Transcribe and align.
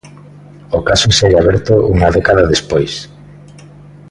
O 0.77 0.79
caso 0.87 1.07
segue 1.17 1.37
aberto 1.39 1.73
unha 1.93 2.09
década 2.17 2.49
despois. 2.53 2.93